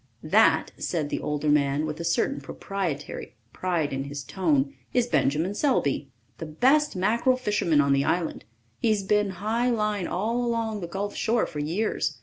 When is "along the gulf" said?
10.43-11.15